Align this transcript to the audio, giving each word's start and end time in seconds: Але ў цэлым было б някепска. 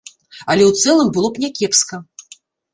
Але 0.53 0.63
ў 0.69 0.85
цэлым 0.85 1.07
было 1.19 1.27
б 1.37 1.45
някепска. 1.45 2.03